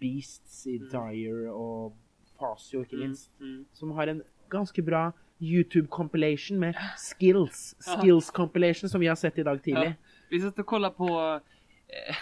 [0.00, 0.88] beasts i Mm.
[0.90, 1.92] Dyer og
[2.38, 3.02] Fasio, ikke Mm.
[3.08, 3.30] minst.
[3.40, 3.66] Mm.
[3.72, 7.74] som har en ganske bra YouTube-compilation med skills.
[7.86, 7.96] Ja.
[8.00, 9.94] Skills-compilation som vi har sett i dag tidlig.
[10.30, 11.40] Vi satt och kollade på
[11.88, 12.16] eh,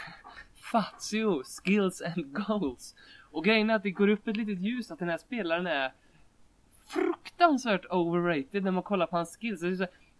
[0.72, 2.94] Fazio, Skills and Goals.
[3.32, 5.92] Och grejen är att det går upp ett litet ljus att den här spelaren är
[6.86, 9.62] fruktansvärt overrated när man kollar på hans skills.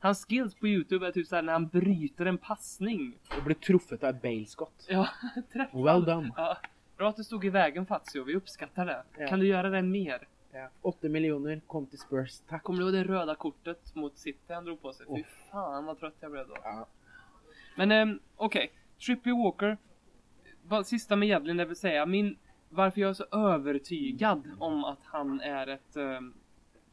[0.05, 3.19] Hans skills på Youtube är typ såhär när han bryter en passning.
[3.39, 4.87] Og ble truffet av Bale-skott.
[4.89, 5.09] Ja,
[5.53, 5.85] träffar.
[5.85, 6.31] Well done.
[6.37, 6.57] Ja,
[6.97, 9.03] bra att du stod i vägen Fazio, vi uppskattar det.
[9.19, 9.27] Ja.
[9.29, 10.29] Kan du göra det mer?
[10.53, 10.69] Ja.
[10.83, 12.41] 8 miljoner kom till Spurs.
[12.49, 12.63] Tack.
[12.63, 15.07] Kommer du ihåg det röda kortet mot City han drog på sig?
[15.07, 15.27] Fy Oh.
[15.51, 16.57] fan vad trött jag blev då.
[16.63, 16.87] Ja.
[17.77, 18.73] Men ehm, okej.
[19.07, 19.79] Trippier Walker.
[20.63, 22.37] Bara sista med Jedlin, det vill säga min...
[22.69, 25.97] Varför jag är så övertygad om att han är ett...
[25.97, 26.35] ehm,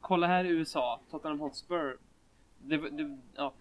[0.01, 1.97] kolla här i USA, Tottenham Hotspur.
[2.65, 3.53] Det, det, ja.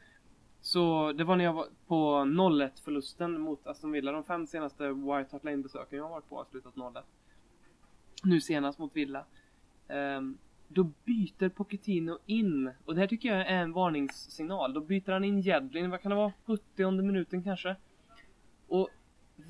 [0.61, 4.13] Så det var när jag var på 0-1 förlusten mot Aston Villa.
[4.13, 7.03] De fem senaste White Hart Lane besöken jag har varit på har slutat 0-1.
[8.23, 9.25] Nu senast mot Villa.
[9.89, 14.73] Um, då byter Pochettino in, och det här tycker jag är en varningssignal.
[14.73, 16.33] Då byter han in Jedlin, vad kan det vara?
[16.47, 17.77] 70 minuten kanske?
[18.69, 18.89] Och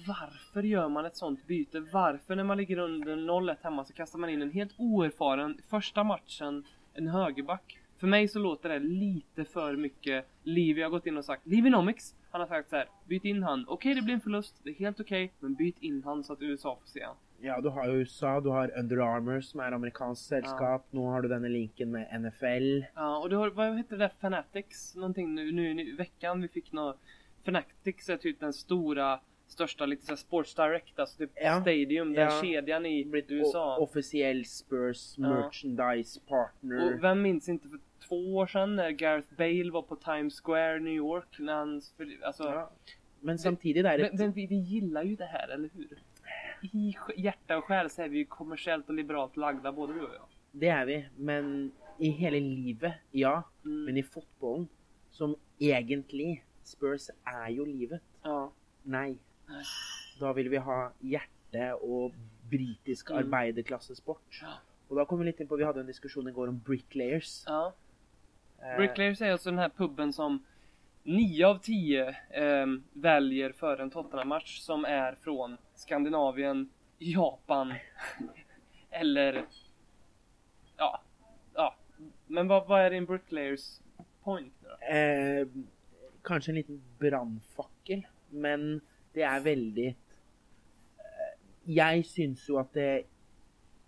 [0.07, 1.81] varför gör man ett sånt byte?
[1.81, 6.05] Varför när man ligger under 0-1 hemma så kastar man in en helt oerfaren, första
[6.05, 7.80] matchen, en högerback?
[8.01, 10.27] För mig så låter det lite för mycket.
[10.43, 13.65] Livy har gått in och sagt, Livinomics, han har sagt så här, byt in han.
[13.69, 16.43] Okej det blir en förlust, det är helt okej, men byt in han så att
[16.43, 17.17] USA får se han.
[17.41, 20.87] Ja, du har USA, du har Under Armour som är amerikanskt sällskap.
[20.91, 22.85] Nu har du denna linken med NFL.
[22.95, 24.97] Ja, och du har, vad heter det där, Fanatics?
[24.97, 26.97] Någonting nu, nu, i veckan vi fick nå
[27.45, 32.25] Fanatics är typ den stora, största, lite såhär Sports Direct, alltså typ Ja, Stadium, den
[32.25, 32.41] ja.
[32.43, 33.77] kedjan i USA.
[33.79, 35.29] o- officiell Spurs Ja.
[35.29, 36.95] merchandise partner.
[36.95, 40.79] Och vem minns inte för två år sedan när Gareth Bale var på Times Square,
[40.79, 42.71] New York, när han, för, alltså, Ja.
[43.21, 44.09] Men samtidigt är det...
[44.13, 45.99] men, men vi, vi gillar ju det här, eller hur?
[46.63, 50.15] I hjärta och själ så är vi ju kommersiellt och liberalt lagda, både du och
[50.15, 50.27] jag.
[50.53, 53.43] Det är vi, men i hela livet, ja.
[53.65, 53.85] Mm.
[53.85, 54.69] Men i fotbollen,
[55.11, 58.03] som egentligen Spurs är ju livet.
[58.23, 58.53] Ja.
[58.83, 59.19] Nej.
[59.47, 59.65] Nej.
[60.21, 62.13] Då vill vi ha hjärta och
[62.51, 63.35] brittisk Mm.
[63.35, 64.39] arbetarklassesport.
[64.43, 64.49] Ja.
[64.89, 67.45] Och då kommer vi lite in på, vi hade en diskussion igår om bricklayers.
[67.47, 67.75] ja.
[68.63, 70.45] Eh, Bricklayers är alltså den här puben som
[71.03, 77.75] 9 av 10 ehm, väljer för en Tottenham-match som är från Skandinavien, Japan
[78.91, 79.45] eller
[80.77, 81.03] ja,
[81.55, 81.75] ja.
[82.27, 83.81] Men vad, vad är din Bricklayers
[84.23, 84.95] point då?
[84.95, 85.47] Eh,
[86.23, 88.81] kanske en liten brandfackel, men
[89.13, 89.97] det är väldigt...
[90.99, 93.03] Eh, jag syns ju att det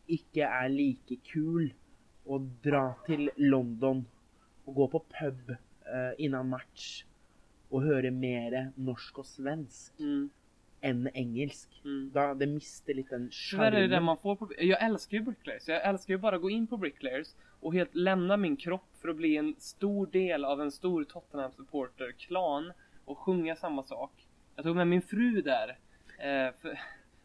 [0.06, 1.74] inte är lika kul
[2.28, 4.04] att dra till London
[4.64, 5.56] och gå på pub eh,
[6.24, 7.04] innan match
[7.68, 10.30] och höra mer norsk och svensk Mm,
[10.80, 11.68] än engelsk.
[11.84, 12.10] mm.
[12.14, 14.02] Då, det mister lite den är det det charmen.
[14.04, 15.68] man får på, Jag älskar ju Bricklayers.
[15.68, 17.28] Jag älskar ju bara att gå in på Bricklayers
[17.60, 21.52] och helt lämna min kropp för att bli en stor del av en stor Tottenham
[21.52, 22.72] supporter-klan
[23.04, 24.26] och sjunga samma sak.
[24.56, 25.68] Jag tog med min fru där.
[26.18, 26.78] Eh, för,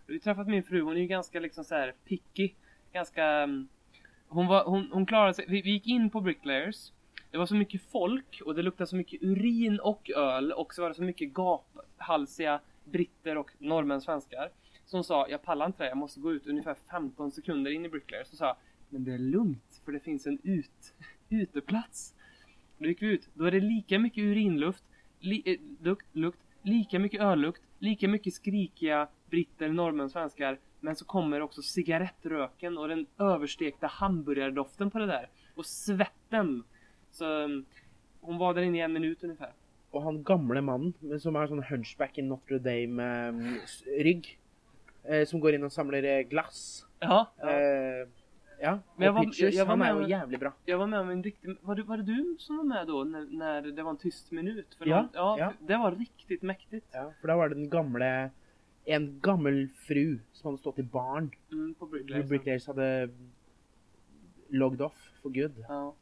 [0.05, 2.51] vi har träffat min fru, hon är ju ganska liksom så här picky.
[2.93, 3.23] Ganska...
[3.25, 3.67] mm,
[4.27, 5.45] Hon, var, hon, hon klarade sig.
[5.47, 6.91] Vi, vi gick in på Bricklayers.
[7.31, 10.81] Det var så mycket folk och det luktade så mycket urin och öl och så
[10.81, 14.49] var det så mycket gaphalsiga britter och norrmän svenskar.
[14.85, 17.89] Som sa, jag pallar inte det, jag måste gå ut ungefär 15 sekunder in i
[17.89, 18.23] Bricklayer.
[18.23, 18.55] Så sa jag,
[18.89, 20.93] men det är lugnt för det finns en ut,
[21.29, 22.13] uteplats.
[22.77, 24.83] Då gick vi ut, då är det lika mycket urinluft,
[25.19, 30.59] li, eh, lukt, lukt, lika mycket öllukt, lika mycket skrikiga britter, norrmän, svenskar.
[30.79, 35.29] Men så kommer också cigarettröken och den överstekta hamburgardoften på det där.
[35.55, 36.63] Och svetten.
[37.17, 37.65] Så um,
[38.21, 39.51] hon var där inne i en minut ungefär.
[39.91, 44.39] Och han gamle mannen som har sån hunchback i Notre Dame eh, s- rygg.
[45.03, 46.85] Eh, som går in och samlar eh, glass.
[46.99, 47.31] Ja.
[47.39, 47.49] Ja.
[47.51, 48.07] Eh,
[48.61, 48.79] ja.
[48.95, 50.53] Men jag och var- Pitchers, jag var han är ju jävligt bra.
[50.65, 51.55] Jag var med om en riktig...
[51.61, 54.31] Var det, var det du som var med då när, när det var en tyst
[54.31, 54.75] minut?
[54.77, 55.53] För Ja, någon- ja, ja.
[55.59, 56.87] Det var riktigt mäktigt.
[56.91, 58.29] Ja, för där var det den gamle
[58.85, 61.31] en gammal fru som hade stått i barn.
[61.51, 62.29] Mm, på Bricklayers.
[62.29, 63.09] Bricklayers hade
[64.49, 65.65] logged off for good.
[65.67, 65.93] Ja.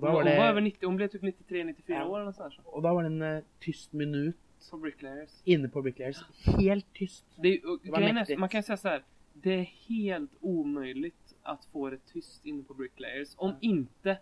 [0.00, 2.04] Hon, då var var hon var över det, 90, hon blev typ 93-94 Ja.
[2.08, 2.62] år eller nåt sånt där.
[2.64, 2.68] så.
[2.70, 4.36] och då var det en eh, tyst minut
[4.70, 5.30] På Bricklayers.
[5.44, 6.16] inne på Bricklayers.
[6.58, 7.26] Helt tyst.
[7.36, 8.40] Det och Det var mäktigt.
[8.40, 9.02] man kan säga så här.
[9.32, 13.34] Det är helt omöjligt att få det tyst inne på Bricklayers.
[13.36, 14.18] Om inte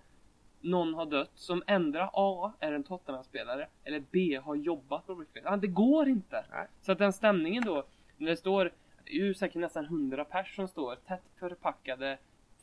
[0.61, 5.47] någon har dött som ändra A är en Tottenham-spelare eller B har jobbat på Bricklayers.
[5.51, 6.45] Ah, det går inte!
[6.51, 6.67] Nej.
[6.83, 7.85] Så att den stämningen då,
[8.17, 8.73] när det står,
[9.05, 12.19] det är ju säkert nästan 100 pers som står tätt förpackade,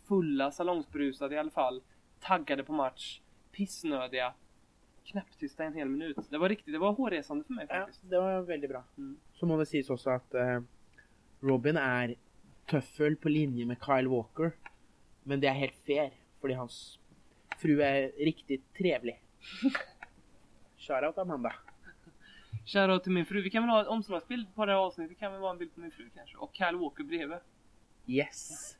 [0.07, 1.81] fulla, salongsberusade i alla fall,
[2.23, 4.33] taggade på match, pissnödiga,
[5.05, 6.17] knäpptysta en hel minut.
[6.29, 8.09] Det var riktigt, det var hårresande för mig Ja, faktiskt.
[8.09, 8.83] det var väldigt bra.
[8.97, 9.19] Mm.
[9.33, 10.61] Så må det sägas också att eh,
[11.39, 12.15] Robin är
[12.65, 14.51] tuffel på linje med Kyle Walker.
[15.23, 16.99] Men det är helt fair, för hans
[17.57, 19.21] fru är riktigt trevlig.
[20.77, 21.53] Shoutout Amanda.
[22.65, 23.41] Shoutout till min fru.
[23.41, 25.19] Vi kan väl ha en omslagsbild på det här avsnittet.
[25.19, 26.37] kan väl vara en bild på min fru kanske.
[26.37, 27.37] Och Kyle Walker bredvid.
[28.07, 28.77] Yes.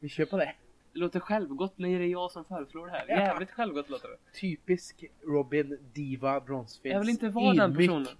[0.00, 0.54] Vi kör på det.
[0.96, 3.04] Det låter självgott när det är jag som föreslår det här.
[3.08, 3.16] Ja.
[3.16, 4.16] Jävligt självgott låter det.
[4.40, 6.92] Typisk Robin Diva Bronsfields.
[6.94, 7.88] Jag vill inte vara den Ydmyk.
[7.88, 8.16] personen.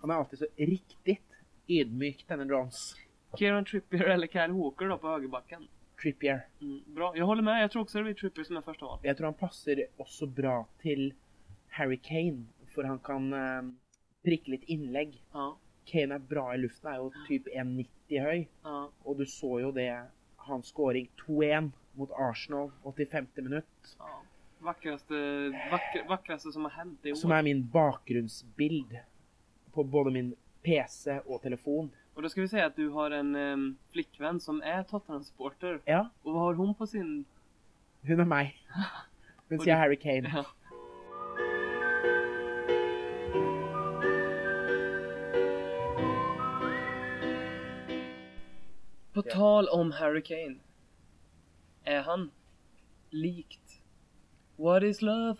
[0.00, 1.26] Han är alltid så riktigt
[1.68, 2.96] ödmjuk, denne Brons.
[3.38, 5.68] Kieran Trippier eller Kyle Walker då på högerbacken.
[6.02, 6.46] Trippier.
[6.60, 7.62] Mm, bra, jag håller med.
[7.62, 8.98] Jag tror också det blir Trippier som är första val.
[9.02, 11.12] Jeg tror han passer også bra til
[11.68, 13.62] Harry Kane, for han kan eh,
[14.24, 15.16] prikke litt innlegg.
[15.32, 15.56] Ja,
[15.88, 18.46] Kane er bra i luften, er jo typ 1,90 høy.
[18.64, 18.78] ja.
[19.04, 19.90] Og du så jo det,
[20.36, 23.26] hans scoring 2-1 mot Arsenal 85.
[23.36, 23.96] minutt.
[23.98, 24.22] ja.
[24.60, 25.14] Vackraste,
[25.70, 27.16] vackra, vackraste som har hänt i år.
[27.16, 28.96] Som er min bakgrunnsbild
[29.72, 31.90] på både min PC og telefon.
[32.14, 35.80] Och då ska vi säga att du har en um, flickvän som är Tottenham-supporter.
[35.84, 37.24] Ja, Och vad har hon på sin...
[38.02, 38.54] er meg.
[39.48, 40.28] Hun Og sier du- Harry Kane.
[40.34, 40.44] Ja.
[49.12, 50.54] På tal om Harry Kane.
[51.88, 52.30] Är han
[53.10, 53.82] likt
[54.56, 55.38] What is love?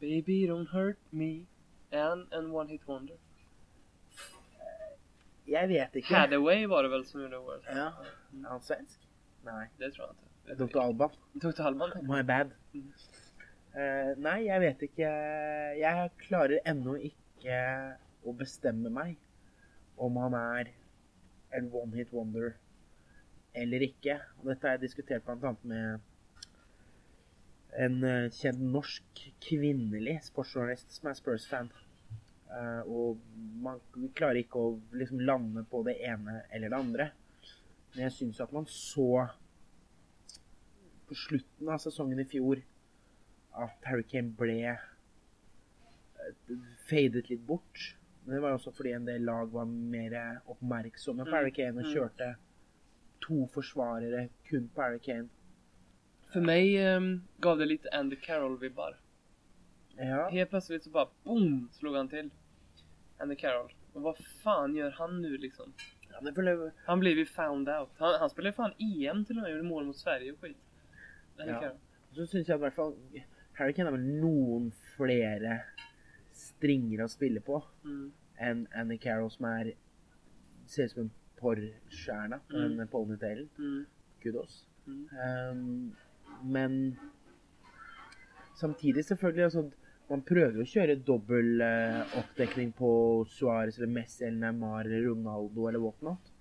[0.00, 1.46] Baby don't hurt me.
[1.90, 3.16] Är han en one hit wonder?
[5.46, 6.14] Jeg vet ikke.
[6.14, 7.64] Hathaway var det väl som gjorde året?
[7.66, 7.86] Ja.
[8.44, 9.08] Er han svensk?
[9.44, 9.66] Nei.
[9.78, 10.64] Det tror jag inte.
[10.64, 10.80] Dr.
[10.82, 11.10] Alban.
[11.32, 11.62] Dr.
[11.62, 11.90] Alban?
[12.02, 12.50] My bad.
[12.72, 12.92] Mhm.
[13.74, 15.10] Eh, nei, jeg vet ikke.
[15.78, 17.60] Jeg klarer ennå ikke
[18.26, 19.16] å bestemme meg
[19.96, 20.72] om han er
[21.56, 22.56] en one hit wonder
[23.54, 24.18] eller ikke.
[24.40, 25.54] Og dette har jeg diskutert bl.a.
[25.62, 26.00] med
[27.78, 31.70] en eh, kjent norsk kvinnelig sportsjournalist som er Spurs-fan.
[32.50, 33.20] Eh, og
[33.62, 33.80] man
[34.16, 37.10] klarer ikke å liksom lande på det ene eller det andre.
[37.92, 39.26] Men jeg syns at man så
[41.10, 42.60] på slutten av sesongen i fjor
[43.58, 44.84] at Harry Kane ble eh,
[46.90, 47.94] fadet litt bort.
[48.24, 51.80] Men det var også fordi en del lag var mer oppmerksomme på Mm, Harry Kane
[51.80, 51.92] og mm.
[51.94, 52.34] kjørte
[53.20, 55.28] to forsvarere kun på Harry Kane.
[56.32, 58.96] För mig ehm, gav det lite Andy Carroll-vibbar.
[59.96, 62.30] Ja, Helt plötsligt så bara boom slog han till.
[63.18, 63.72] Andy Carroll.
[63.92, 65.72] Och vad fan gör han nu liksom?
[66.12, 67.88] ja det føler Han blev ju found out.
[67.96, 70.56] Han, han spelade fan EM till och med, gjorde mål mot Sverige och skit.
[71.38, 71.60] Andy Ja.
[71.60, 71.78] Carroll.
[72.12, 72.94] Så syns jeg i hvert fall
[73.52, 75.60] Harry Kane har vel noen flere
[76.32, 78.12] stringer å spille på Mm.
[78.40, 79.72] enn Andy Carroll, som er
[80.66, 82.76] ser ut som en porrstjerne med Mm.
[82.78, 83.48] den ponytailen.
[83.58, 83.86] Mm.
[84.22, 84.66] Kudos.
[84.86, 85.06] Mm.
[85.24, 85.96] Um,
[86.44, 86.98] men
[88.56, 89.70] samtidig, selvfølgelig altså,
[90.10, 92.88] Man prøver å kjøre dobbel eh, oppdekning på
[93.30, 96.32] Suárez eller Messi eller Neymar eller Ronaldo eller whatnot.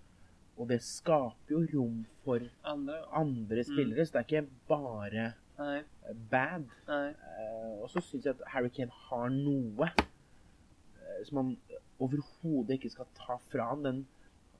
[0.57, 3.03] Og det skaper jo rom for Andra ja.
[3.21, 5.27] andre spillere, så det er ikke bare
[5.59, 6.65] Nej, eh, bad.
[6.87, 7.11] nej.
[7.13, 11.53] Eh, og så syns jeg at Harry Kane har noe eh, som man
[12.01, 13.69] overhodet ikke skal ta fra.
[13.85, 14.07] Den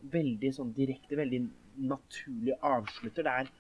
[0.02, 1.42] veldig sånn direkte, veldig
[1.78, 3.24] naturlige avslutter.
[3.24, 3.52] Det er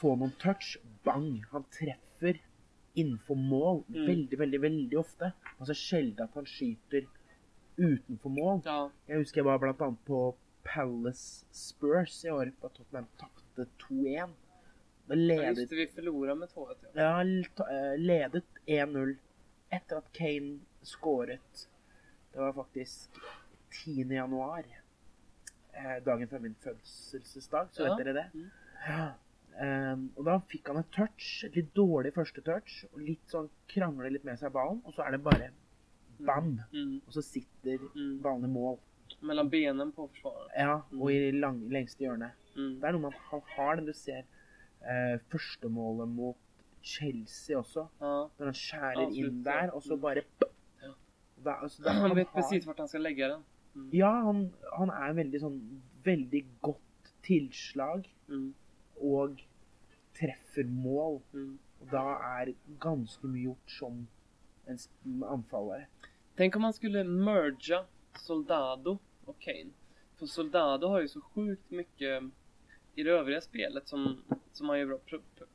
[0.00, 1.42] få noen touch, bang!
[1.52, 2.40] Han treffer
[2.98, 4.06] innenfor mål Mm.
[4.06, 5.32] veldig, veldig, veldig ofte.
[5.58, 7.06] Altså sjelden at han skyter
[7.78, 8.62] utenfor mål.
[8.64, 8.90] Ja.
[9.08, 14.34] Jeg husker jeg var blant annet på Palace Spurs i år, da Tottenham tapte 2-1.
[15.08, 17.20] Da ledet det, vi förlorade med 2-1 ja.
[17.20, 19.16] eh, ledet 1-0
[19.72, 21.66] etter at Kane skåret.
[22.32, 23.10] Det var faktisk
[23.84, 24.04] 10.
[24.14, 24.64] januar.
[25.74, 27.94] Eh, dagen før min fødselsdag, så Ja.
[27.96, 28.26] vet dere det?
[28.34, 28.50] Mm.
[28.88, 29.12] Ja.
[29.60, 33.48] Ehm, og da fikk han et touch, et litt dårlig første touch, og litt sånn
[33.68, 35.50] krangler litt med seg ballen, og så er det bare
[36.26, 36.60] bam!
[36.72, 37.00] Mm.
[37.06, 38.22] Og så sitter Mm.
[38.22, 38.78] ballen i mål.
[39.22, 40.50] Mellan benen på försvararen.
[40.56, 42.32] Ja, og i lang, lengste hjørne.
[42.56, 42.80] Mm.
[42.80, 44.22] Det er noe han har den du ser
[44.82, 46.36] eh, førstemålet mot
[46.82, 47.88] Chelsea også.
[48.00, 48.28] Ja.
[48.38, 49.44] Når han skjærer inn Avslutter.
[49.44, 50.00] der, og så Mm.
[50.00, 50.22] bare
[50.82, 50.92] Ja.
[51.44, 53.44] da, altså, da, Han vet precis vart han ska lägga den.
[53.74, 53.88] Mm.
[53.92, 55.60] Ja, han, han er veldig sånn
[56.04, 58.54] Veldig godt tilslag Mm.
[59.02, 59.40] og
[60.16, 61.20] treffer mål.
[61.34, 61.58] Mm.
[61.80, 62.04] Og da
[62.40, 64.06] er ganske mye gjort som
[64.66, 64.78] en
[65.24, 65.86] anfaller.
[66.36, 69.70] Tänk om man skulle merga Soldado och Kane.
[70.16, 72.22] För Soldado har ju så sjukt mycket
[72.94, 74.98] i det övriga spelet som, som han gör bra.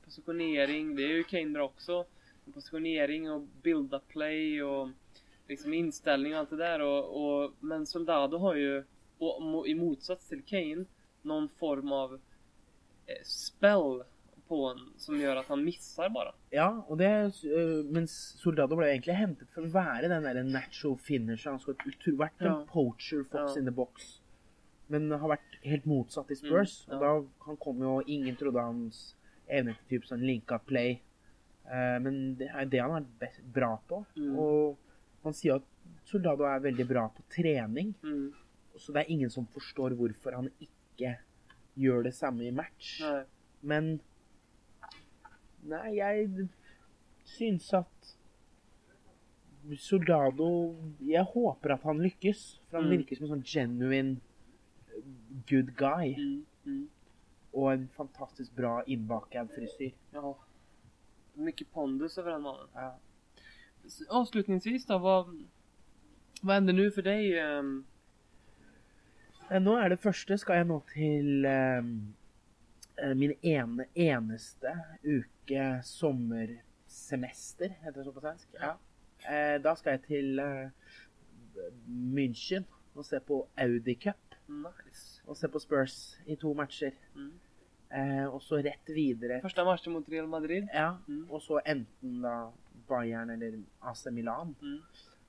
[0.04, 2.06] Positionering, det är ju Kane bra också.
[2.54, 4.89] Positionering och build-up play och
[5.47, 6.79] liksom inställning och allt det där.
[6.81, 8.84] Och, och, men Soldado har ju,
[9.17, 10.86] och, i motsats till Kane,
[11.21, 12.13] någon form av
[13.05, 14.03] eh, spell
[14.47, 16.31] på en som gör att han missar bara.
[16.49, 20.97] Ja, og det øh, Mens Soldado ble egentlig hentet for å være den der natural
[21.01, 21.49] finisher.
[21.51, 22.65] Han skulle vært en Ja.
[22.69, 23.60] poacher fox Ja.
[23.60, 24.21] in the box.
[24.88, 26.86] Men har vært helt motsatt i Spurs.
[26.88, 26.95] Mm, ja.
[26.95, 29.15] Og da han kom jo Ingen trodde hans
[29.49, 30.99] evne til typ sånn linka play.
[31.65, 34.05] Eh, men det er det han er best, bra på.
[34.15, 34.38] Mm.
[34.38, 34.77] Og
[35.25, 35.63] man sier at
[36.05, 37.93] Soldado er veldig bra på trening.
[38.03, 38.27] Mm.
[38.77, 41.15] Så det er ingen som forstår hvorfor han ikke
[41.75, 42.99] gjør det samme i match.
[43.01, 43.23] Nej.
[43.61, 43.95] Men
[45.65, 46.47] Nei, jeg
[47.25, 48.11] syns at
[49.81, 52.59] Soldado Jeg håper at han lykkes.
[52.69, 52.97] For han Mm.
[52.97, 54.21] virker som en sånn genuine
[55.49, 56.13] good guy.
[56.17, 56.45] Mm.
[56.65, 56.89] Mm.
[57.53, 59.91] Och en fantastiskt bra inbakad frisyr.
[60.13, 60.35] Ja.
[61.33, 62.67] Mycket pondus över den mannen.
[62.75, 62.95] Ja.
[64.10, 65.45] Avslutningsvis då, vad,
[66.41, 67.38] vad händer nu för dig?
[67.39, 67.63] Eh,
[69.62, 71.84] Nå er det første skal jeg nå til eh,
[72.98, 74.71] eh, min ene, eneste
[75.06, 78.48] uke sommersemester, heter det så på svensk?
[78.58, 78.71] Ja.
[79.30, 80.69] Eh, da skal jeg til eh,
[81.88, 84.17] München og se på Audi Cup.
[84.50, 85.21] Nice.
[85.28, 86.91] Og se på Spurs i to matcher.
[87.15, 87.32] Mm.
[87.95, 90.67] Eh, og så rett videre Första matchen mot Real Madrid.
[90.74, 91.28] Ja, Mm.
[91.32, 92.50] og så enten da
[92.88, 94.56] Bayern eller AC Milan.
[94.62, 94.82] Mm.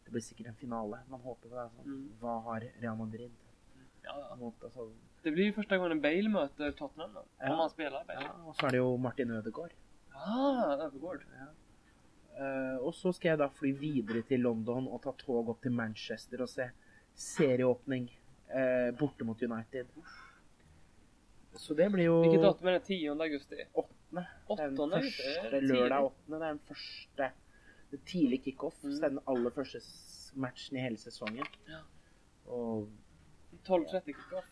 [0.05, 0.99] Det blir sikkert en finale.
[1.11, 1.63] Man håper på det.
[1.63, 1.83] Altså.
[1.83, 2.09] Mm.
[2.21, 3.31] Hva har Real Madrid?
[4.05, 4.37] Ja, ja.
[4.37, 4.91] Mot, altså,
[5.23, 7.23] Det blir ju första gången Bale möter Tottenham då.
[7.39, 7.53] Ja.
[7.53, 8.23] Om han spelar Bale.
[8.23, 9.73] ja, og så er det jo Martin Ødegaard.
[10.13, 11.25] Ah, Övergård.
[12.39, 15.73] Eh, og så skal jeg da fly videre til London og ta tog opp til
[15.73, 16.67] Manchester og se
[17.17, 18.11] serieåpning
[18.53, 19.87] eh, borte mot United.
[21.57, 22.81] Så det blir jo Vilket datum är det?
[22.81, 23.57] 10 augusti?
[23.73, 24.27] åttende.
[24.49, 25.01] Den Åttonde?
[25.01, 25.35] just det.
[25.41, 25.73] første Tidigt.
[25.73, 26.39] lørdag åttende.
[26.39, 26.53] Det er
[27.17, 27.33] den er
[28.07, 28.85] tidlig kickoff.
[28.85, 29.01] Mm.
[29.01, 29.81] Den aller første
[30.35, 31.47] matchen i hele sesongen.
[31.67, 31.83] Ja.
[32.47, 32.89] Og
[33.67, 34.51] 12.30 kickoff.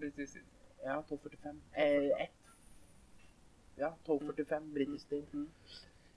[0.00, 0.40] Tid.
[0.84, 1.60] ja, 12.45.
[1.72, 2.30] Eh, ett.
[3.76, 5.24] Ja, 12.45 brittisk tid.
[5.32, 5.50] Mm.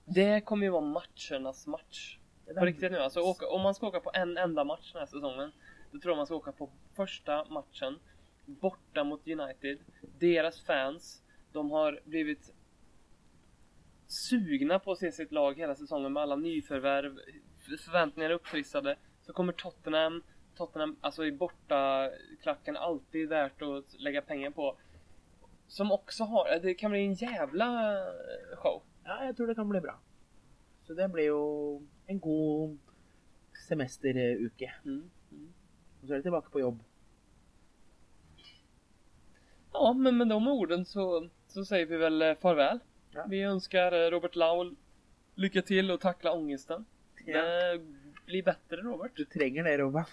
[0.04, 2.18] Det kommer ju vara matchernas match.
[2.58, 2.98] På riktigt nu.
[2.98, 5.52] Alltså, åka, om man ska åka på en enda match den här säsongen.
[5.92, 7.98] Då tror jag man ska åka på första matchen.
[8.46, 9.78] Borta mot United.
[10.18, 11.22] Deras fans.
[11.52, 12.52] De har blivit
[14.08, 17.18] sugna på att se sitt lag hela säsongen med alla nyförvärv.
[17.84, 18.96] Förväntningar upptrissade.
[19.22, 20.22] Så kommer Tottenham.
[20.56, 22.10] Tottenham, alltså i borta
[22.42, 24.78] klacken alltid värt att lägga pengar på.
[25.66, 27.96] Som också har, det kan bli en jävla
[28.54, 28.82] show.
[29.04, 30.00] Ja, jeg tror det kan bli bra.
[30.82, 32.78] Så det blir jo en god
[33.68, 34.74] semesteruke.
[34.84, 35.10] Mm.
[35.32, 35.52] Mm.
[36.00, 36.82] Og så er det tilbake på jobb.
[39.72, 42.80] Ja, men med de orden så, så säger vi väl eh, farväl.
[43.12, 43.26] Ja.
[43.28, 44.76] Vi önskar eh, Robert Lau
[45.34, 46.84] lycka till och tackla ångesten.
[47.24, 47.42] Ja.
[47.42, 47.80] Det
[48.26, 49.12] blir bättre Robert.
[49.14, 50.06] Du trenger det, Robba.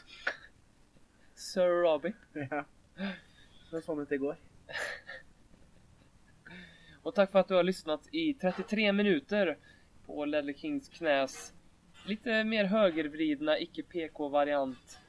[1.36, 2.14] Sir Robbie.
[2.34, 2.66] Ja.
[3.70, 4.38] Så sånn ut det går.
[7.04, 9.58] Och tack för att du har lyssnat i 33 minuter
[10.06, 11.54] på Ledley Kings knäs
[12.06, 15.00] lite mer högervridna, icke PK-variant.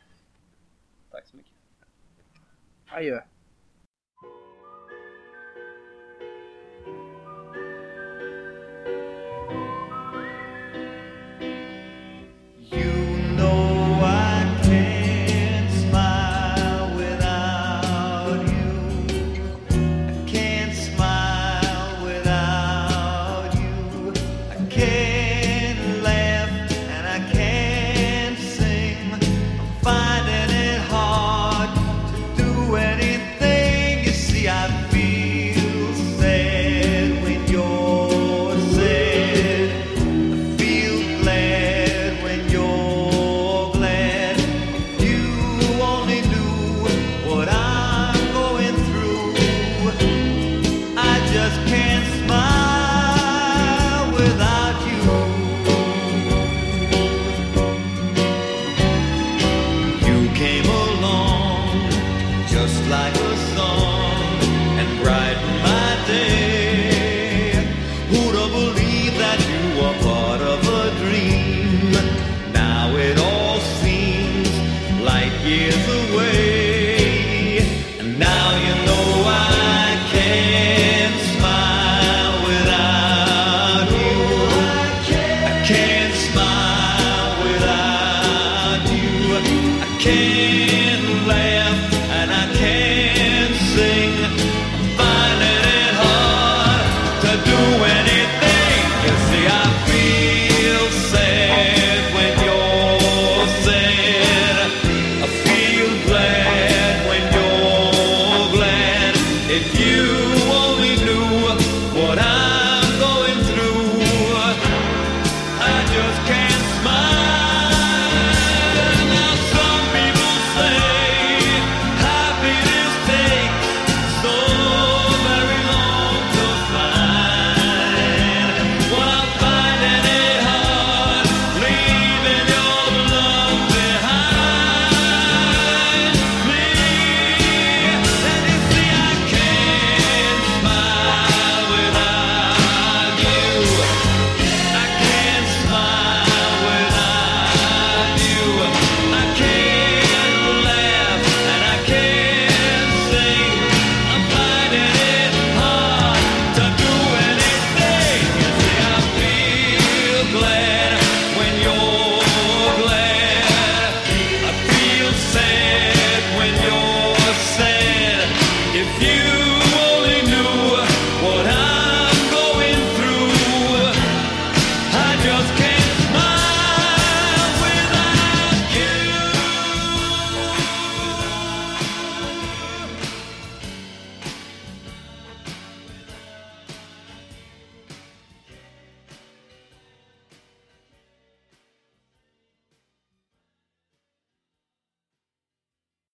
[1.11, 1.53] Tack så mycket.
[2.87, 3.20] Adjø.